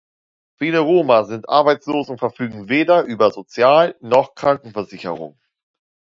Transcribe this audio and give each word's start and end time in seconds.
Viele 0.55 0.79
Roma 0.79 1.25
sind 1.25 1.47
arbeitslos 1.47 2.09
und 2.09 2.17
verfügen 2.17 2.69
weder 2.69 3.03
über 3.03 3.29
Sozialnoch 3.29 4.33
Krankenversicherung. 4.33 5.39